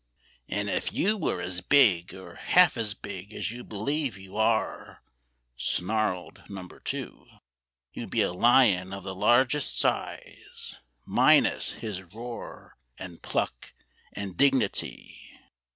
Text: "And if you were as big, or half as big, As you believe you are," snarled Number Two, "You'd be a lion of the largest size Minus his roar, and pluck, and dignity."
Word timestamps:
"And 0.49 0.67
if 0.67 0.91
you 0.91 1.15
were 1.15 1.39
as 1.41 1.61
big, 1.61 2.11
or 2.15 2.33
half 2.33 2.75
as 2.75 2.95
big, 2.95 3.35
As 3.35 3.51
you 3.51 3.63
believe 3.63 4.17
you 4.17 4.35
are," 4.35 5.03
snarled 5.55 6.41
Number 6.49 6.79
Two, 6.79 7.27
"You'd 7.93 8.09
be 8.09 8.21
a 8.23 8.31
lion 8.33 8.93
of 8.93 9.03
the 9.03 9.13
largest 9.13 9.77
size 9.77 10.79
Minus 11.05 11.73
his 11.73 12.01
roar, 12.01 12.79
and 12.97 13.21
pluck, 13.21 13.73
and 14.11 14.35
dignity." 14.35 15.37